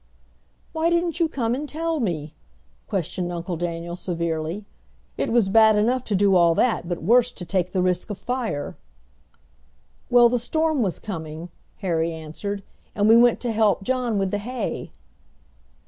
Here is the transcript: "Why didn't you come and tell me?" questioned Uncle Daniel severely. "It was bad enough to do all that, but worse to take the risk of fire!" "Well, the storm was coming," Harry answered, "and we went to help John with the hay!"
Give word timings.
"Why 0.73 0.89
didn't 0.89 1.19
you 1.19 1.29
come 1.29 1.53
and 1.53 1.69
tell 1.69 1.99
me?" 1.99 2.33
questioned 2.87 3.31
Uncle 3.31 3.55
Daniel 3.55 3.95
severely. 3.95 4.65
"It 5.15 5.31
was 5.31 5.47
bad 5.47 5.75
enough 5.75 6.03
to 6.05 6.15
do 6.15 6.35
all 6.35 6.55
that, 6.55 6.89
but 6.89 7.03
worse 7.03 7.31
to 7.33 7.45
take 7.45 7.71
the 7.71 7.83
risk 7.83 8.09
of 8.09 8.17
fire!" 8.17 8.75
"Well, 10.09 10.27
the 10.27 10.39
storm 10.39 10.81
was 10.81 10.97
coming," 10.97 11.49
Harry 11.81 12.11
answered, 12.11 12.63
"and 12.95 13.07
we 13.07 13.15
went 13.15 13.39
to 13.41 13.51
help 13.51 13.83
John 13.83 14.17
with 14.17 14.31
the 14.31 14.39
hay!" 14.39 14.89